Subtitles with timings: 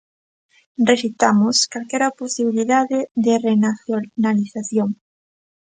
[0.89, 4.89] Rexeitamos calquera posibilidade de renacionalización.